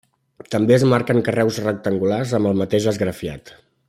[0.53, 3.55] També es marquen carreus rectangulars amb el mateix esgrafiat.